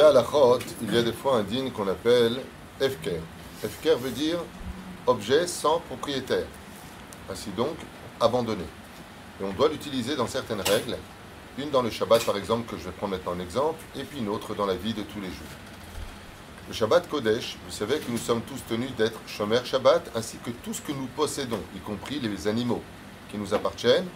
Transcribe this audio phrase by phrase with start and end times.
[0.00, 2.40] les halachot, il y a des fois un digne qu'on appelle
[2.80, 3.20] efker.
[3.62, 4.38] Efker veut dire
[5.06, 6.46] objet sans propriétaire.
[7.30, 7.76] Ainsi donc,
[8.18, 8.64] abandonné.
[9.40, 10.96] Et on doit l'utiliser dans certaines règles.
[11.58, 14.20] Une dans le Shabbat, par exemple, que je vais prendre maintenant en exemple, et puis
[14.20, 15.54] une autre dans la vie de tous les jours.
[16.68, 20.50] Le Shabbat Kodesh, vous savez que nous sommes tous tenus d'être Shomer Shabbat, ainsi que
[20.50, 22.82] tout ce que nous possédons, y compris les animaux
[23.30, 24.08] qui nous appartiennent.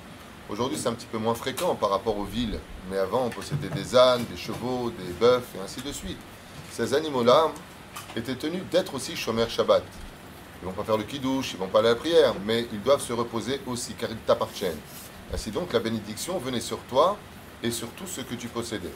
[0.50, 2.58] Aujourd'hui, c'est un petit peu moins fréquent par rapport aux villes,
[2.90, 6.18] mais avant, on possédait des ânes, des chevaux, des bœufs, et ainsi de suite.
[6.70, 7.50] Ces animaux-là
[8.14, 9.82] étaient tenus d'être aussi Shomer Shabbat.
[10.60, 12.34] Ils ne vont pas faire le kidouche, ils ne vont pas aller à la prière,
[12.44, 14.78] mais ils doivent se reposer aussi, car ils t'appartiennent.
[15.32, 17.16] Ainsi donc, la bénédiction venait sur toi
[17.62, 18.92] et sur tout ce que tu possédais.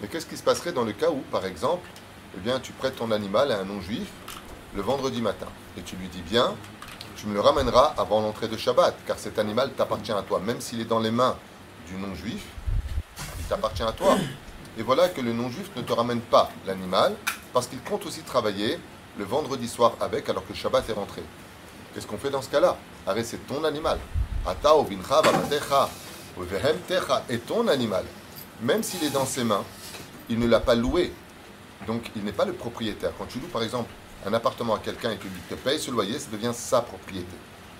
[0.00, 1.86] Mais qu'est-ce qui se passerait dans le cas où, par exemple,
[2.34, 4.08] eh bien, tu prêtes ton animal à un non-juif
[4.74, 6.54] le vendredi matin et tu lui dis bien,
[7.20, 10.58] tu me le ramèneras avant l'entrée de Shabbat, car cet animal t'appartient à toi, même
[10.58, 11.36] s'il est dans les mains
[11.86, 12.42] du non-juif,
[13.38, 14.16] il t'appartient à toi.
[14.78, 17.14] Et voilà que le non-juif ne te ramène pas l'animal,
[17.52, 18.78] parce qu'il compte aussi travailler
[19.18, 21.22] le vendredi soir avec, alors que Shabbat est rentré.
[21.92, 22.78] Qu'est-ce qu'on fait dans ce cas-là?
[23.06, 23.98] Arrête, c'est ton animal.
[24.46, 24.70] Ata
[27.28, 28.04] est ton animal.
[28.62, 29.64] Même s'il est dans ses mains,
[30.30, 31.12] il ne l'a pas loué.
[31.86, 33.10] Donc il n'est pas le propriétaire.
[33.18, 33.90] Quand tu loues par exemple
[34.26, 37.36] un appartement à quelqu'un et que lui te paye ce loyer, ça devient sa propriété.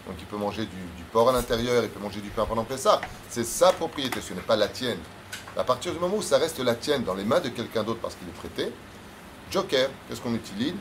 [0.06, 3.00] Donc il peut manger du, porc à l'intérieur, il peut manger du pain pendant ça.
[3.28, 4.98] C'est sa propriété, ce n'est pas la tienne.
[5.56, 8.00] À partir du moment où ça reste la tienne dans les mains de quelqu'un d'autre
[8.00, 8.72] parce qu'il est prêté,
[9.50, 10.74] Joker, qu'est-ce qu'on utilise?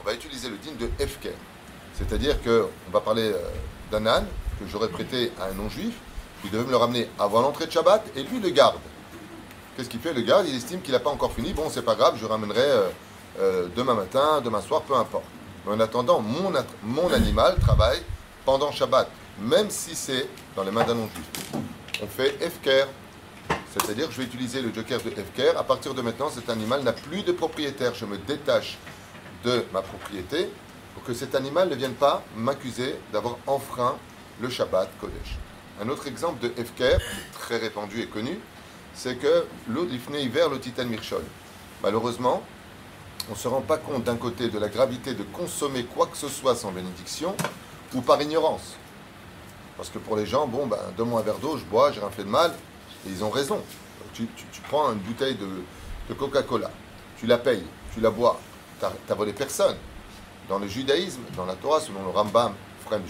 [0.00, 1.34] On va utiliser le digne de Efker.
[1.94, 3.38] C'est-à-dire qu'on va parler euh,
[3.90, 4.26] d'un âne
[4.58, 5.94] que j'aurais prêté à un non-juif,
[6.42, 8.76] qui devait me le ramener avant l'entrée de Shabbat, et lui le garde.
[9.76, 11.52] Qu'est-ce qu'il fait Le garde, il estime qu'il n'a pas encore fini.
[11.52, 12.62] Bon, c'est pas grave, je ramènerai
[13.38, 15.24] euh, demain matin, demain soir, peu importe.
[15.66, 18.02] Mais en attendant, mon, animal travaille
[18.44, 19.08] pendant Shabbat,
[19.40, 21.26] même si c'est dans les mains d'un non-juif.
[22.02, 22.84] On fait Efker,
[23.72, 25.56] c'est-à-dire je vais utiliser le joker de Efker.
[25.56, 27.94] À partir de maintenant, cet animal n'a plus de propriétaire.
[27.94, 28.78] Je me détache
[29.44, 30.48] de ma propriété
[30.94, 33.96] pour que cet animal ne vienne pas m'accuser d'avoir enfreint
[34.40, 35.36] le Shabbat Kodesh.
[35.82, 36.96] Un autre exemple de Efker,
[37.34, 38.38] très répandu et connu,
[38.94, 41.22] c'est que l'eau d'Ifne hiver le titan Mirchol.
[41.82, 42.42] Malheureusement,
[43.28, 46.16] on ne se rend pas compte d'un côté de la gravité de consommer quoi que
[46.16, 47.34] ce soit sans bénédiction
[47.94, 48.76] ou par ignorance.
[49.76, 52.10] Parce que pour les gens, bon, ben, donne-moi un verre d'eau, je bois, j'ai rien
[52.10, 52.52] fait de mal,
[53.06, 53.60] et ils ont raison.
[54.14, 54.26] Tu,
[54.68, 56.70] prends une bouteille de, Coca-Cola,
[57.18, 58.40] tu la payes, tu la bois,
[58.80, 59.76] tu n'as volé personne.
[60.48, 62.54] Dans le judaïsme, dans la Torah, selon le Rambam,
[62.86, 63.08] frère du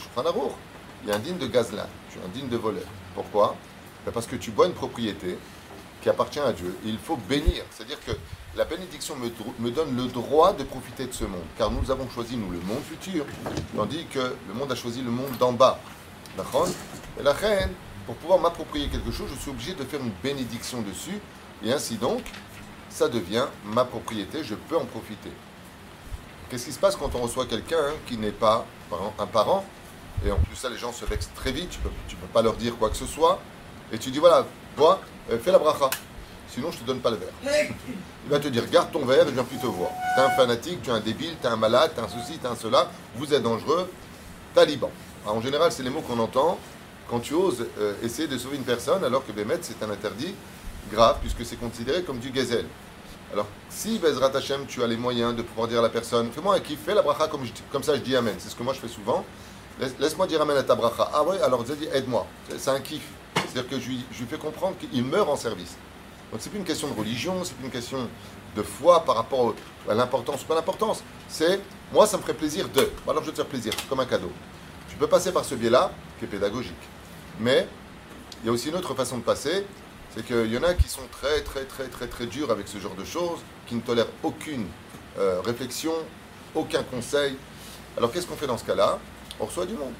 [1.02, 2.82] il y a un digne de gazlin, tu es un digne de voleur.
[3.14, 3.54] Pourquoi?
[4.04, 5.38] Ben, Parce que tu bois une propriété,
[6.08, 6.76] appartient à Dieu.
[6.84, 7.64] il faut bénir.
[7.70, 8.12] C'est-à-dire que
[8.56, 11.44] la bénédiction me, donne le droit de profiter de ce monde.
[11.58, 13.26] Car nous avons choisi, nous, le monde futur,
[13.74, 15.78] tandis que le monde a choisi le monde d'en bas.
[17.18, 17.70] Et la reine,
[18.06, 21.18] pour pouvoir m'approprier quelque chose, je suis obligé de faire une bénédiction dessus.
[21.64, 22.22] Et ainsi donc,
[22.88, 25.30] ça devient ma propriété, je peux en profiter.
[26.48, 28.66] Qu'est-ce qui se passe quand on reçoit quelqu'un qui n'est pas
[29.18, 29.64] un parent?
[30.24, 32.42] Et en plus, ça, les gens se vexent très vite, tu ne tu peux pas
[32.42, 33.40] leur dire quoi que ce soit.
[33.92, 35.00] Et tu dis, voilà, toi,
[35.30, 35.90] euh, fais la bracha.
[36.48, 37.64] Sinon, je te donne pas le verre.
[38.24, 39.90] Il va te dire, garde ton verre et je viens plus te voir.
[40.14, 42.08] Tu es un fanatique, tu es un débile, tu es un malade, tu as un
[42.08, 43.90] souci, tu as un cela, vous êtes dangereux,
[44.54, 44.90] taliban.
[45.26, 46.58] en général, c'est les mots qu'on entend
[47.08, 50.34] quand tu oses euh, essayer de sauver une personne alors que Bémet, c'est un interdit
[50.90, 52.66] grave puisque c'est considéré comme du gazelle.
[53.32, 56.54] Alors, si Bezrat Hashem, tu as les moyens de pouvoir dire à la personne, fais-moi
[56.54, 58.34] un kiff, fais la bracha comme, ça je dis Amen.
[58.38, 59.24] C'est ce que moi je fais souvent.
[59.98, 61.10] Laisse-moi dire Amen à ta bracha.
[61.12, 62.26] Ah ouais, alors aide-moi.
[62.56, 63.02] C'est un kiff.
[63.56, 65.76] C'est-à-dire que je lui, fais comprendre qu'il meurt en service.
[66.30, 68.06] Donc c'est plus une question de religion, c'est plus une question
[68.54, 69.54] de foi par rapport
[69.88, 71.02] à l'importance ou pas l'importance.
[71.26, 71.58] C'est,
[71.90, 72.90] moi ça me ferait plaisir de.
[73.08, 74.30] Alors je vais te faire plaisir, comme un cadeau.
[74.90, 76.74] Tu peux passer par ce biais-là, qui est pédagogique.
[77.40, 77.66] Mais
[78.42, 79.64] il y a aussi une autre façon de passer,
[80.14, 82.76] c'est qu'il y en a qui sont très très très très très durs avec ce
[82.76, 84.66] genre de choses, qui ne tolèrent aucune
[85.18, 85.94] euh, réflexion,
[86.54, 87.38] aucun conseil.
[87.96, 88.98] Alors qu'est-ce qu'on fait dans ce cas-là?
[89.40, 89.94] On reçoit du monde.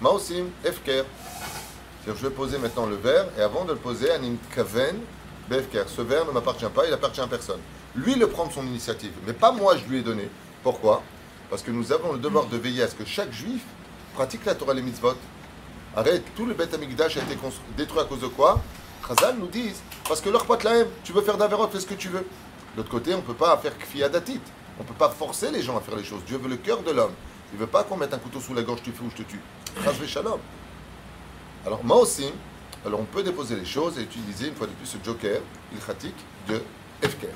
[0.00, 1.04] Maosim, Efker,
[2.16, 4.96] je vais poser maintenant le verre, et avant de le poser, Anin Kaven,
[5.48, 7.60] Befker, ce verre ne m'appartient pas, il appartient à personne.
[7.94, 10.28] Lui, le prend de son initiative, mais pas moi, je lui ai donné.
[10.62, 11.02] Pourquoi?
[11.50, 13.62] Parce que nous avons le devoir de veiller à ce que chaque juif
[14.14, 15.14] pratique la Torah les mitzvot.
[15.96, 17.36] Arrête, tout le Beth Amikdash a été
[17.76, 18.60] détruit à cause de quoi?
[19.06, 21.94] Chazal nous disent, parce que leur pote là tu veux faire d'Averot, fais ce que
[21.94, 22.20] tu veux.
[22.20, 24.40] De l'autre côté, on ne peut pas faire kfiadatit.
[24.78, 26.22] On ne peut pas forcer les gens à faire les choses.
[26.26, 27.14] Dieu veut le cœur de l'homme.
[27.52, 29.22] Il ne veut pas qu'on mette un couteau sous la gorge, tu fais ou je
[29.22, 29.40] te tue.
[29.82, 30.38] Chazve shalom.
[31.66, 32.30] Alors, moi aussi,
[32.86, 35.40] alors on peut déposer les choses et utiliser une fois de plus ce joker
[35.74, 36.16] ilchatique
[36.48, 36.62] de
[37.02, 37.28] Efker.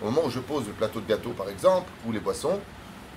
[0.00, 2.60] Au moment où je pose le plateau de gâteau, par exemple, ou les boissons,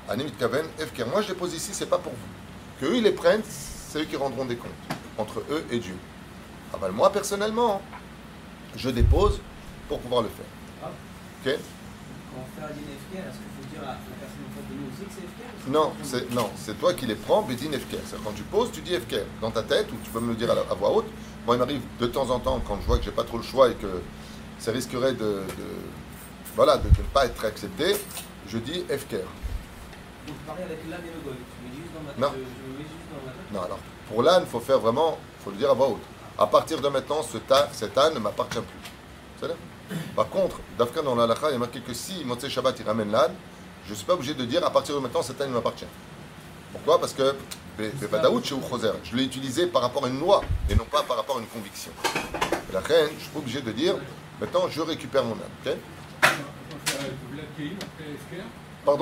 [0.10, 1.06] Animit Kaven, Efker.
[1.06, 2.80] Moi, je dépose ici, c'est pas pour vous.
[2.80, 4.72] Que eux, ils les prennent, c'est eux qui rendront des comptes
[5.18, 5.96] entre eux et Dieu.
[6.74, 7.82] Ah ben, moi, personnellement,
[8.76, 9.40] je dépose
[9.88, 10.90] pour pouvoir le faire.
[11.54, 11.60] Ok?
[15.70, 17.98] Non, c'est non, c'est toi qui les prends, Bédine Efker.
[18.24, 20.50] Quand tu poses, tu dis Efker dans ta tête, ou tu peux me le dire
[20.52, 21.06] à, voix haute.
[21.46, 23.44] Moi, il m'arrive de temps en temps, quand je vois que j'ai pas trop le
[23.44, 24.02] choix et que
[24.60, 25.44] ça risquerait de,
[26.56, 27.96] voilà, de ne pas être accepté,
[28.48, 29.18] je dis Efker.
[30.28, 31.36] Donc, pareil avec l'âne et le goy.
[31.38, 32.20] Tu me dis juste dans ma tête.
[32.20, 32.30] Non.
[32.34, 33.54] Je, je me mets juste dans ma tête.
[33.54, 33.80] Non, alors,
[34.10, 36.02] pour l'âne, il faut faire vraiment, il faut le dire à voix haute.
[36.38, 38.92] À partir de maintenant, ce ta- cet âne ne m'appartient plus.
[40.16, 43.12] Par contre, Dafka dans l'Alacha, il y a marqué que si Motsé Shabbat il ramène
[43.12, 43.34] l'âne,
[43.86, 45.86] je ne suis pas obligé de dire à partir de maintenant, cet âne m'appartient.
[46.74, 47.00] Pourquoi?
[47.00, 47.36] Parce que
[47.80, 51.48] je l'ai utilisé par rapport à une loi et non pas par rapport à une
[51.48, 51.92] conviction.
[52.74, 53.96] La reine, je ne suis pas obligé de dire
[54.42, 55.40] maintenant je récupère mon âne.
[55.66, 55.78] ok?
[58.88, 58.98] On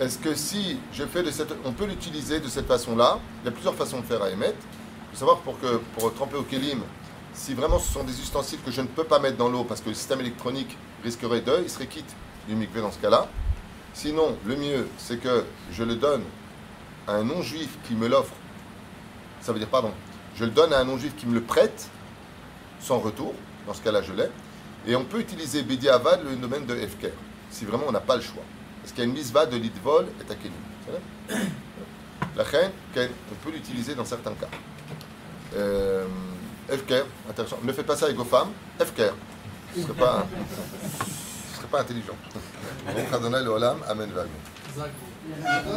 [0.00, 1.54] Est-ce que si je fais de cette.
[1.64, 3.18] On peut l'utiliser de cette façon-là?
[3.42, 4.56] Il y a plusieurs façons de faire à émettre.
[4.60, 6.80] Il faut savoir pour, que, pour tremper au kélim,
[7.34, 9.82] si vraiment ce sont des ustensiles que je ne peux pas mettre dans l'eau parce
[9.82, 12.14] que le système électronique risquerait de, il serait quitte
[12.48, 13.28] du mikvé dans ce cas-là.
[13.92, 16.22] Sinon, le mieux, c'est que je le donne
[17.06, 18.32] à un non-juif qui me l'offre.
[19.42, 19.92] Ça veut dire, pardon,
[20.36, 21.90] je le donne à un non-juif qui me le prête
[22.80, 23.34] sans retour.
[23.66, 24.28] Dans ce cas-là, je l'ai.
[24.86, 27.12] Et on peut utiliser Bedi Avad, le domaine de Efker,
[27.50, 28.42] si vraiment on n'a pas le choix.
[28.82, 30.52] Parce qu'il y a une misva de l'idvol et takelim.
[32.36, 34.48] La reine, on peut l'utiliser dans certains cas.
[35.54, 36.06] Euh,
[37.28, 37.58] intéressant.
[37.62, 38.52] Ne faites pas ça avec vos femmes.
[38.80, 39.12] Efker.
[39.74, 40.26] Ce ne serait pas,
[41.50, 42.16] ce serait pas intelligent.
[42.86, 44.28] Donc, Adonai le Olam, Amen, Amen.